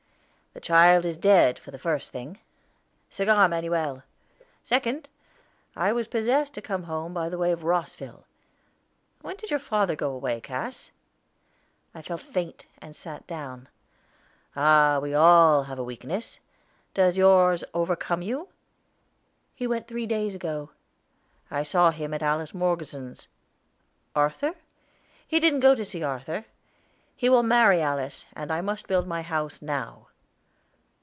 [0.53, 2.37] "The child is dead, for the first thing.
[3.09, 4.03] (Cigar, Manuel.)
[4.65, 5.07] Second,
[5.77, 8.25] I was possessed to come home by the way of Rosville.
[9.21, 10.91] When did your father go away, Cass?"
[11.95, 13.69] I felt faint, and sat down.
[14.53, 16.39] "Ah, we all have a weakness;
[16.93, 18.49] does yours overcome you?"
[19.55, 20.71] "He went three days ago."
[21.49, 23.29] "I saw him at Alice Morgeson's."
[24.13, 24.55] "Arthur?"
[25.25, 26.45] "He didn't go to see Arthur.
[27.15, 30.07] He will marry Alice, and I must build my house now."